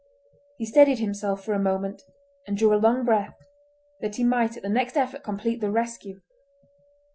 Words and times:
He 0.57 0.65
steadied 0.65 0.97
himself 0.97 1.45
for 1.45 1.53
a 1.53 1.59
moment, 1.59 2.01
and 2.47 2.57
drew 2.57 2.73
a 2.73 2.81
long 2.81 3.05
breath, 3.05 3.37
that 3.99 4.15
he 4.15 4.23
might 4.23 4.57
at 4.57 4.63
the 4.63 4.67
next 4.69 4.97
effort 4.97 5.21
complete 5.21 5.61
the 5.61 5.69
rescue. 5.69 6.21